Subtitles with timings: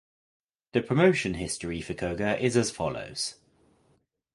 [0.71, 3.35] The promotion history for Koga is as follows.